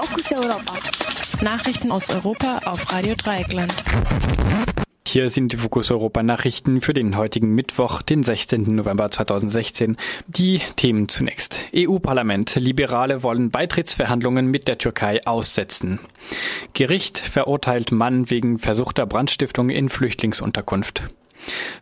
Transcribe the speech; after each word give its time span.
Fokus 0.00 0.30
Europa. 0.30 0.74
Nachrichten 1.42 1.90
aus 1.90 2.08
Europa 2.08 2.60
auf 2.66 2.92
Radio 2.92 3.16
Dreieckland. 3.16 3.74
Hier 5.04 5.28
sind 5.28 5.52
die 5.52 5.56
Fokus 5.56 5.90
Europa 5.90 6.22
Nachrichten 6.22 6.80
für 6.80 6.94
den 6.94 7.16
heutigen 7.16 7.52
Mittwoch, 7.52 8.02
den 8.02 8.22
16. 8.22 8.76
November 8.76 9.10
2016. 9.10 9.96
Die 10.28 10.60
Themen 10.76 11.08
zunächst. 11.08 11.64
EU-Parlament. 11.74 12.54
Liberale 12.54 13.24
wollen 13.24 13.50
Beitrittsverhandlungen 13.50 14.46
mit 14.46 14.68
der 14.68 14.78
Türkei 14.78 15.26
aussetzen. 15.26 15.98
Gericht 16.74 17.18
verurteilt 17.18 17.90
Mann 17.90 18.30
wegen 18.30 18.60
versuchter 18.60 19.04
Brandstiftung 19.04 19.68
in 19.68 19.88
Flüchtlingsunterkunft. 19.88 21.08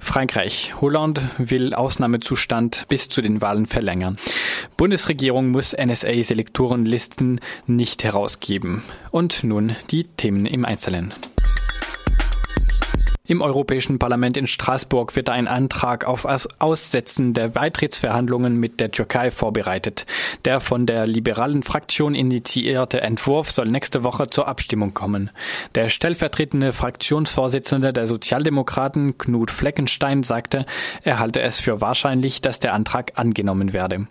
Frankreich. 0.00 0.74
Hollande 0.80 1.22
will 1.38 1.74
Ausnahmezustand 1.74 2.86
bis 2.88 3.08
zu 3.08 3.22
den 3.22 3.40
Wahlen 3.40 3.66
verlängern. 3.66 4.18
Bundesregierung 4.76 5.50
muss 5.50 5.74
NSA-Selektorenlisten 5.76 7.40
nicht 7.66 8.04
herausgeben. 8.04 8.82
Und 9.10 9.44
nun 9.44 9.76
die 9.90 10.04
Themen 10.04 10.46
im 10.46 10.64
Einzelnen. 10.64 11.12
Im 13.28 13.42
Europäischen 13.42 13.98
Parlament 13.98 14.36
in 14.36 14.46
Straßburg 14.46 15.16
wird 15.16 15.30
ein 15.30 15.48
Antrag 15.48 16.04
auf 16.04 16.26
Aussetzen 16.60 17.34
der 17.34 17.48
Beitrittsverhandlungen 17.48 18.56
mit 18.60 18.78
der 18.78 18.92
Türkei 18.92 19.32
vorbereitet. 19.32 20.06
Der 20.44 20.60
von 20.60 20.86
der 20.86 21.08
liberalen 21.08 21.64
Fraktion 21.64 22.14
initiierte 22.14 23.00
Entwurf 23.00 23.50
soll 23.50 23.68
nächste 23.68 24.04
Woche 24.04 24.30
zur 24.30 24.46
Abstimmung 24.46 24.94
kommen. 24.94 25.30
Der 25.74 25.88
stellvertretende 25.88 26.72
Fraktionsvorsitzende 26.72 27.92
der 27.92 28.06
Sozialdemokraten 28.06 29.18
Knut 29.18 29.50
Fleckenstein 29.50 30.22
sagte, 30.22 30.64
er 31.02 31.18
halte 31.18 31.40
es 31.40 31.58
für 31.58 31.80
wahrscheinlich, 31.80 32.42
dass 32.42 32.60
der 32.60 32.74
Antrag 32.74 33.12
angenommen 33.16 33.72
werde. 33.72 34.06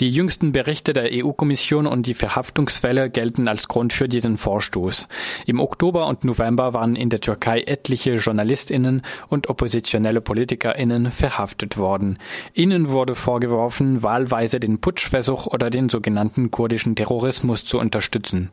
Die 0.00 0.10
jüngsten 0.10 0.52
Berichte 0.52 0.92
der 0.92 1.08
EU-Kommission 1.10 1.86
und 1.86 2.06
die 2.06 2.14
Verhaftungsfälle 2.14 3.08
gelten 3.08 3.48
als 3.48 3.68
Grund 3.68 3.92
für 3.92 4.08
diesen 4.08 4.36
Vorstoß. 4.36 5.08
Im 5.46 5.60
Oktober 5.60 6.06
und 6.06 6.24
November 6.24 6.74
waren 6.74 6.96
in 6.96 7.08
der 7.08 7.20
Türkei 7.20 7.62
etliche 7.62 8.18
Journalistinnen 8.36 9.02
und 9.28 9.48
oppositionelle 9.48 10.20
Politikerinnen 10.20 11.10
verhaftet 11.10 11.78
worden. 11.78 12.18
Ihnen 12.54 12.90
wurde 12.90 13.14
vorgeworfen, 13.14 14.02
wahlweise 14.02 14.60
den 14.60 14.78
Putschversuch 14.78 15.46
oder 15.46 15.70
den 15.70 15.88
sogenannten 15.88 16.50
kurdischen 16.50 16.96
Terrorismus 16.96 17.64
zu 17.64 17.78
unterstützen. 17.78 18.50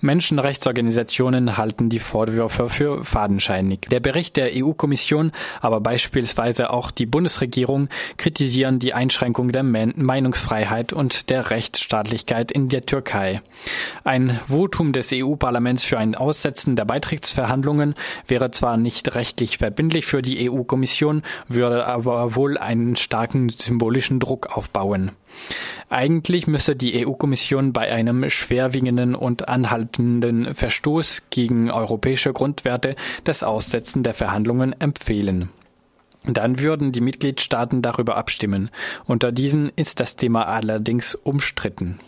Menschenrechtsorganisationen 0.00 1.56
halten 1.56 1.88
die 1.90 2.00
Vorwürfe 2.00 2.68
für 2.68 3.04
fadenscheinig. 3.04 3.82
Der 3.90 4.00
Bericht 4.00 4.36
der 4.36 4.50
EU-Kommission, 4.52 5.30
aber 5.60 5.80
beispielsweise 5.80 6.70
auch 6.70 6.90
die 6.90 7.06
Bundesregierung 7.06 7.88
kritisieren 8.16 8.80
die 8.80 8.94
Einschränkung 8.94 9.52
der 9.52 9.62
Meinungsfreiheit 9.62 10.50
Freiheit 10.50 10.92
und 10.92 11.30
der 11.30 11.50
Rechtsstaatlichkeit 11.50 12.50
in 12.50 12.68
der 12.68 12.84
Türkei. 12.84 13.40
Ein 14.04 14.40
Votum 14.48 14.92
des 14.92 15.10
EU-Parlaments 15.12 15.84
für 15.84 15.98
ein 15.98 16.14
Aussetzen 16.14 16.76
der 16.76 16.84
Beitrittsverhandlungen 16.84 17.94
wäre 18.26 18.50
zwar 18.50 18.76
nicht 18.76 19.14
rechtlich 19.20 19.58
verbindlich 19.58 20.06
für 20.06 20.22
die 20.22 20.50
EU-Kommission, 20.50 21.22
würde 21.46 21.86
aber 21.86 22.34
wohl 22.36 22.56
einen 22.56 22.96
starken 22.96 23.50
symbolischen 23.50 24.18
Druck 24.18 24.56
aufbauen. 24.56 25.12
Eigentlich 25.90 26.46
müsse 26.46 26.74
die 26.74 27.06
EU-Kommission 27.06 27.74
bei 27.74 27.92
einem 27.92 28.30
schwerwiegenden 28.30 29.14
und 29.14 29.46
anhaltenden 29.46 30.54
Verstoß 30.54 31.24
gegen 31.28 31.70
europäische 31.70 32.32
Grundwerte 32.32 32.96
das 33.24 33.42
Aussetzen 33.42 34.02
der 34.02 34.14
Verhandlungen 34.14 34.74
empfehlen. 34.80 35.50
Dann 36.24 36.58
würden 36.58 36.90
die 36.92 37.02
Mitgliedstaaten 37.02 37.82
darüber 37.82 38.16
abstimmen. 38.16 38.70
Unter 39.04 39.32
diesen 39.32 39.70
ist 39.76 40.00
das 40.00 40.16
Thema 40.16 40.46
allerdings 40.46 41.14
umstritten. 41.14 42.00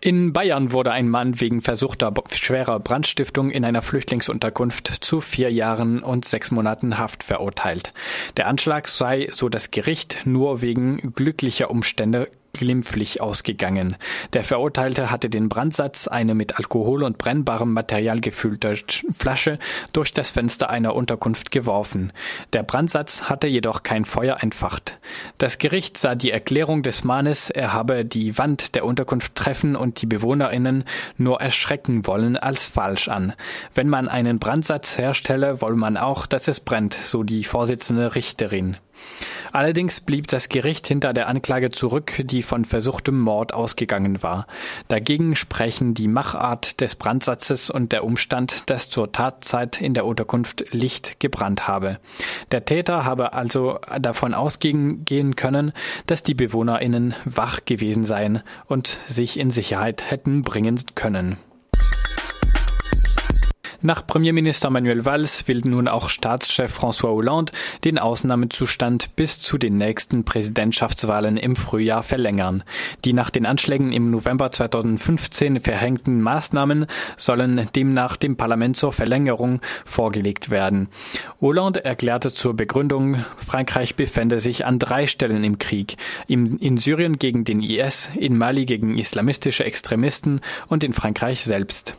In 0.00 0.32
Bayern 0.32 0.72
wurde 0.72 0.92
ein 0.92 1.08
Mann 1.08 1.40
wegen 1.40 1.62
versuchter 1.62 2.12
schwerer 2.32 2.78
Brandstiftung 2.80 3.50
in 3.50 3.64
einer 3.64 3.82
Flüchtlingsunterkunft 3.82 4.88
zu 5.00 5.20
vier 5.20 5.50
Jahren 5.50 6.02
und 6.02 6.24
sechs 6.24 6.50
Monaten 6.50 6.98
Haft 6.98 7.24
verurteilt. 7.24 7.92
Der 8.36 8.46
Anschlag 8.46 8.88
sei, 8.88 9.28
so 9.32 9.48
das 9.48 9.70
Gericht, 9.70 10.20
nur 10.24 10.60
wegen 10.60 11.12
glücklicher 11.14 11.70
Umstände 11.70 12.28
glimpflich 12.58 13.20
ausgegangen. 13.20 13.96
Der 14.32 14.44
Verurteilte 14.44 15.10
hatte 15.10 15.28
den 15.28 15.48
Brandsatz, 15.48 16.08
eine 16.08 16.34
mit 16.34 16.56
Alkohol 16.56 17.02
und 17.02 17.18
brennbarem 17.18 17.72
Material 17.72 18.20
gefüllte 18.20 18.74
Flasche, 19.16 19.58
durch 19.92 20.12
das 20.12 20.30
Fenster 20.30 20.70
einer 20.70 20.94
Unterkunft 20.94 21.50
geworfen. 21.50 22.12
Der 22.52 22.62
Brandsatz 22.62 23.24
hatte 23.24 23.46
jedoch 23.46 23.82
kein 23.82 24.04
Feuer 24.04 24.38
entfacht. 24.40 24.98
Das 25.38 25.58
Gericht 25.58 25.98
sah 25.98 26.14
die 26.14 26.30
Erklärung 26.30 26.82
des 26.82 27.04
Mannes, 27.04 27.50
er 27.50 27.72
habe 27.72 28.04
die 28.04 28.38
Wand 28.38 28.74
der 28.74 28.84
Unterkunft 28.84 29.34
treffen 29.34 29.76
und 29.76 30.02
die 30.02 30.06
BewohnerInnen 30.06 30.84
nur 31.16 31.40
erschrecken 31.40 32.06
wollen, 32.06 32.36
als 32.36 32.68
falsch 32.68 33.08
an. 33.08 33.32
Wenn 33.74 33.88
man 33.88 34.08
einen 34.08 34.38
Brandsatz 34.38 34.98
herstelle, 34.98 35.60
wolle 35.60 35.76
man 35.76 35.96
auch, 35.96 36.26
dass 36.26 36.48
es 36.48 36.60
brennt, 36.60 36.94
so 36.94 37.22
die 37.22 37.44
Vorsitzende 37.44 38.14
Richterin. 38.14 38.76
Allerdings 39.52 40.00
blieb 40.00 40.26
das 40.26 40.48
Gericht 40.48 40.86
hinter 40.86 41.12
der 41.12 41.28
Anklage 41.28 41.70
zurück, 41.70 42.22
die 42.24 42.42
von 42.42 42.64
versuchtem 42.64 43.18
Mord 43.18 43.54
ausgegangen 43.54 44.22
war. 44.22 44.46
Dagegen 44.88 45.36
sprechen 45.36 45.94
die 45.94 46.08
Machart 46.08 46.80
des 46.80 46.94
Brandsatzes 46.94 47.70
und 47.70 47.92
der 47.92 48.04
Umstand, 48.04 48.68
dass 48.68 48.90
zur 48.90 49.12
Tatzeit 49.12 49.80
in 49.80 49.94
der 49.94 50.04
Unterkunft 50.04 50.64
Licht 50.72 51.20
gebrannt 51.20 51.68
habe. 51.68 51.98
Der 52.50 52.64
Täter 52.64 53.04
habe 53.04 53.32
also 53.32 53.78
davon 54.00 54.34
ausgehen 54.34 55.36
können, 55.36 55.72
dass 56.06 56.22
die 56.22 56.34
BewohnerInnen 56.34 57.14
wach 57.24 57.64
gewesen 57.64 58.04
seien 58.04 58.42
und 58.66 58.98
sich 59.06 59.38
in 59.38 59.50
Sicherheit 59.50 60.10
hätten 60.10 60.42
bringen 60.42 60.80
können. 60.94 61.38
Nach 63.86 64.04
Premierminister 64.04 64.68
Manuel 64.68 65.04
Valls 65.04 65.46
will 65.46 65.60
nun 65.64 65.86
auch 65.86 66.08
Staatschef 66.08 66.76
François 66.76 67.10
Hollande 67.10 67.52
den 67.84 68.00
Ausnahmezustand 68.00 69.14
bis 69.14 69.38
zu 69.38 69.58
den 69.58 69.76
nächsten 69.76 70.24
Präsidentschaftswahlen 70.24 71.36
im 71.36 71.54
Frühjahr 71.54 72.02
verlängern. 72.02 72.64
Die 73.04 73.12
nach 73.12 73.30
den 73.30 73.46
Anschlägen 73.46 73.92
im 73.92 74.10
November 74.10 74.50
2015 74.50 75.60
verhängten 75.60 76.20
Maßnahmen 76.20 76.86
sollen 77.16 77.68
demnach 77.76 78.16
dem 78.16 78.36
Parlament 78.36 78.76
zur 78.76 78.92
Verlängerung 78.92 79.60
vorgelegt 79.84 80.50
werden. 80.50 80.88
Hollande 81.40 81.84
erklärte 81.84 82.32
zur 82.32 82.54
Begründung, 82.54 83.24
Frankreich 83.36 83.94
befände 83.94 84.40
sich 84.40 84.66
an 84.66 84.80
drei 84.80 85.06
Stellen 85.06 85.44
im 85.44 85.58
Krieg. 85.58 85.96
in 86.26 86.76
Syrien 86.76 87.20
gegen 87.20 87.44
den 87.44 87.62
IS, 87.62 88.10
in 88.16 88.36
Mali 88.36 88.66
gegen 88.66 88.98
islamistische 88.98 89.62
Extremisten 89.62 90.40
und 90.66 90.82
in 90.82 90.92
Frankreich 90.92 91.44
selbst. 91.44 91.96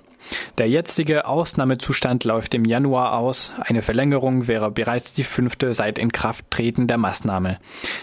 Der 0.57 0.69
jetzige 0.69 1.25
Ausnahmezustand 1.25 2.23
läuft 2.23 2.53
im 2.53 2.65
Januar 2.65 3.17
aus. 3.17 3.53
Eine 3.59 3.81
Verlängerung 3.81 4.47
wäre 4.47 4.71
bereits 4.71 5.13
die 5.13 5.23
fünfte 5.23 5.73
seit 5.73 5.99
Inkrafttreten 5.99 6.88
der 6.88 6.97
Maßnahme. 6.97 7.59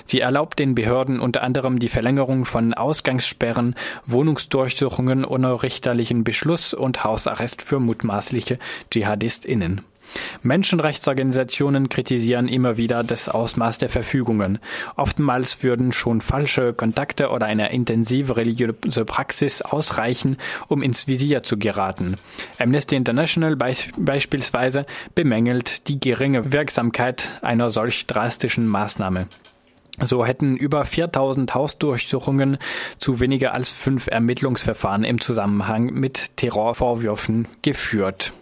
Sie 0.06 0.20
erlaubt 0.20 0.58
den 0.58 0.74
Behörden 0.74 1.20
unter 1.20 1.42
anderem 1.42 1.78
die 1.78 1.88
Verlängerung 1.88 2.44
von 2.44 2.74
Ausgangssperren, 2.74 3.74
Wohnungsdurchsuchungen 4.06 5.24
ohne 5.24 5.62
richterlichen 5.62 6.24
Beschluss 6.24 6.74
und 6.74 7.04
Hausarrest 7.04 7.62
für 7.62 7.80
mutmaßliche 7.80 8.58
DschihadistInnen. 8.90 9.82
Menschenrechtsorganisationen 10.42 11.88
kritisieren 11.88 12.48
immer 12.48 12.76
wieder 12.76 13.03
das 13.03 13.28
Ausmaß 13.28 13.78
der 13.78 13.88
Verfügungen. 13.88 14.59
Oftmals 14.97 15.62
würden 15.62 15.92
schon 15.92 16.20
falsche 16.20 16.72
Kontakte 16.72 17.31
oder 17.31 17.47
eine 17.47 17.72
intensive 17.72 18.37
religiöse 18.37 19.04
Praxis 19.04 19.62
ausreichen, 19.62 20.37
um 20.69 20.82
ins 20.82 21.06
Visier 21.06 21.43
zu 21.43 21.59
geraten. 21.59 22.16
Amnesty 22.59 22.97
International 22.97 23.56
beisp 23.56 23.91
beispielsweise 23.97 24.87
bemängelt 25.14 25.88
die 25.88 25.98
geringe 25.98 26.53
Wirksamkeit 26.53 27.28
einer 27.43 27.70
solch 27.70 28.06
drastischen 28.06 28.66
Maßnahme. 28.66 29.28
So 30.00 30.26
hätten 30.26 30.56
über 30.56 30.84
4000 30.84 31.54
Hausdurchsuchungen 31.54 32.59
zu 32.98 33.20
weniger 33.20 33.54
als 33.54 33.69
fünf 33.69 34.09
Ermittlungsverfahren 34.09 35.05
im 35.05 35.20
Zusammenhang 35.20 35.93
mit 35.93 36.37
Terrorvorwürfen 36.37 37.46
geführt. 37.62 38.32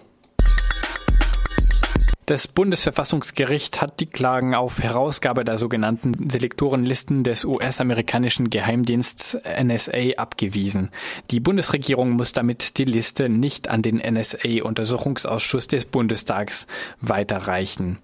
Das 2.32 2.49
Bundesverfassungsgericht 2.49 3.82
hat 3.82 4.00
die 4.00 4.06
Klagen 4.06 4.55
auf 4.55 4.79
Herausgabe 4.79 5.44
der 5.44 5.58
sogenannten 5.58 6.31
Selektorenlisten 6.31 7.25
des 7.25 7.44
US-amerikanischen 7.44 8.49
Geheimdiensts 8.49 9.37
NSA 9.62 10.12
abgewiesen. 10.17 10.88
Die 11.31 11.40
Bundesregierung 11.40 12.12
muss 12.12 12.32
damit 12.32 12.79
die 12.79 12.87
Liste 12.87 13.29
nicht 13.29 13.69
an 13.69 13.82
den 13.82 13.99
NSA-Untersuchungsausschuss 13.99 15.69
des 15.69 15.84
Bundestags 15.84 16.67
weiterreichen. 17.02 17.99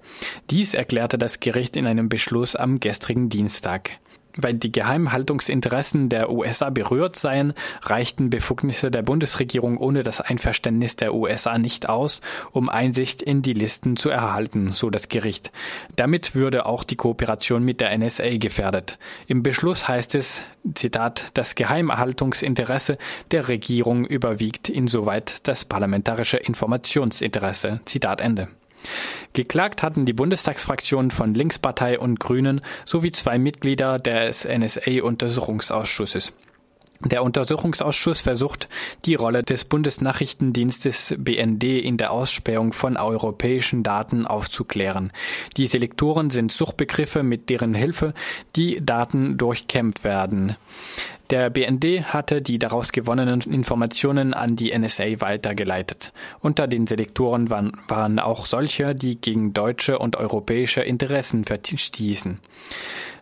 Dies 0.51 0.75
erklärte 0.75 1.17
das 1.17 1.41
Gericht 1.41 1.75
in 1.79 1.87
einem 1.87 2.11
Beschluss 2.11 2.55
am 2.55 2.81
gestrigen 2.81 3.31
Dienstag. 3.31 3.93
Weil 4.37 4.55
die 4.55 4.71
Geheimhaltungsinteressen 4.71 6.09
der 6.09 6.31
USA 6.31 6.71
berührt 6.71 7.17
seien, 7.17 7.55
reichten 7.83 8.31
Befugnisse 8.31 8.91
der 8.91 9.03
Bundesregierung 9.03 9.79
ohne 9.79 10.03
das 10.03 10.21
Einverständnis 10.21 10.97
der 10.97 11.15
USA 11.15 11.59
nicht 11.59 11.89
aus, 11.89 12.21
um 12.53 12.69
Einsicht 12.69 13.21
in 13.23 13.43
die 13.43 13.53
Listen 13.53 13.97
zu 13.97 14.11
erhalten, 14.11 14.71
so 14.71 14.91
das 14.91 15.09
Gericht. 15.09 15.51
Damit 15.97 16.35
würde 16.35 16.67
auch 16.67 16.85
die 16.85 16.97
Kooperation 16.97 17.65
mit 17.65 17.81
der 17.81 17.97
NSA 17.97 18.37
gefährdet. 18.39 18.99
Im 19.27 19.43
Beschluss 19.43 19.89
heißt 19.89 20.15
es, 20.15 20.43
Zitat, 20.75 21.27
das 21.35 21.55
Geheimhaltungsinteresse 21.55 22.99
der 23.31 23.49
Regierung 23.49 24.05
überwiegt 24.05 24.69
insoweit 24.69 25.47
das 25.49 25.65
parlamentarische 25.65 26.37
Informationsinteresse. 26.37 27.81
Zitat 27.87 28.21
Ende. 28.21 28.49
Geklagt 29.33 29.83
hatten 29.83 30.07
die 30.07 30.13
Bundestagsfraktionen 30.13 31.11
von 31.11 31.35
Linkspartei 31.35 31.99
und 31.99 32.19
Grünen 32.21 32.61
sowie 32.85 33.13
zwei 33.13 33.39
Mitglieder 33.39 33.99
des 33.99 34.45
NSA-Untersuchungsausschusses. 34.45 36.33
Der 37.05 37.23
Untersuchungsausschuss 37.23 38.21
versucht, 38.21 38.69
die 39.05 39.15
Rolle 39.15 39.45
des 39.45 39.65
Bundesnachrichtendienstes 39.65 41.15
BND 41.17 41.63
in 41.63 41.97
der 41.97 42.11
Ausspähung 42.11 42.73
von 42.73 42.97
europäischen 42.97 43.85
Daten 43.85 44.27
aufzuklären. 44.27 45.13
Die 45.57 45.69
Selektoren 45.69 46.31
sind 46.31 46.51
Suchbegriffe, 46.51 47.23
mit 47.23 47.51
deren 47.51 47.73
Hilfe 47.73 48.15
die 48.57 48.85
Daten 48.85 49.37
durchkämmt 49.37 50.03
werden. 50.03 50.57
Der 51.31 51.51
BND 51.51 52.13
hatte 52.13 52.43
die 52.43 52.59
daraus 52.59 52.91
gewonnenen 52.91 53.43
Informationen 53.43 54.35
an 54.35 54.57
die 54.57 54.77
NSA 54.77 55.21
weitergeleitet. 55.21 56.13
Unter 56.41 56.67
den 56.67 56.89
Selektoren 56.89 57.49
waren, 57.49 57.73
waren 57.87 58.19
auch 58.19 58.45
solche, 58.47 58.97
die 58.97 59.21
gegen 59.21 59.53
deutsche 59.53 60.01
und 60.01 60.17
europäische 60.17 60.81
Interessen 60.81 61.45
verstießen. 61.45 62.41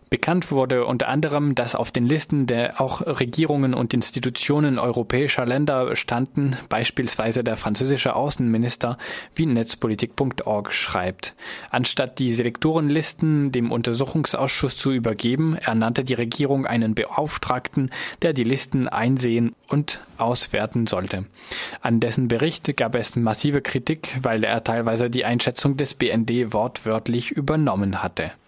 Bekannt 0.09 0.51
wurde 0.51 0.85
unter 0.85 1.09
anderem, 1.09 1.53
dass 1.53 1.75
auf 1.75 1.91
den 1.91 2.05
Listen 2.05 2.47
der 2.47 2.79
auch 2.79 3.01
Regierungen 3.01 3.73
und 3.73 3.93
Institutionen 3.93 4.79
europäischer 4.79 5.45
Länder 5.45 5.97
standen, 5.97 6.55
beispielsweise 6.69 7.43
der 7.43 7.57
französische 7.57 8.15
Außenminister, 8.15 8.97
wie 9.35 9.45
netzpolitik.org 9.45 10.71
schreibt. 10.71 11.35
Anstatt 11.71 12.19
die 12.19 12.31
Selektorenlisten 12.31 13.51
dem 13.51 13.69
Untersuchungsausschuss 13.69 14.77
zu 14.77 14.91
übergeben, 14.91 15.57
ernannte 15.57 16.05
die 16.05 16.13
Regierung 16.13 16.65
einen 16.65 16.95
Beauftragten, 16.95 17.91
der 18.21 18.31
die 18.31 18.45
Listen 18.45 18.87
einsehen 18.87 19.55
und 19.67 19.99
auswerten 20.17 20.87
sollte. 20.87 21.25
An 21.81 21.99
dessen 21.99 22.29
Bericht 22.29 22.77
gab 22.77 22.95
es 22.95 23.17
massive 23.17 23.61
Kritik, 23.61 24.17
weil 24.21 24.45
er 24.45 24.63
teilweise 24.63 25.09
die 25.09 25.25
Einschätzung 25.25 25.75
des 25.75 25.95
BND 25.95 26.53
wortwörtlich 26.53 27.31
übernommen 27.31 28.01
hatte. 28.01 28.31